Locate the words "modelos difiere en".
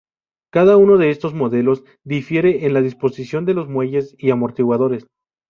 1.35-2.73